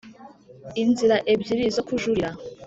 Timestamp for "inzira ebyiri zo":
0.83-1.81